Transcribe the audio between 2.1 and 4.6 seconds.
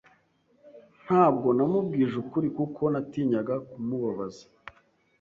ukuri kuko natinyaga kumubabaza.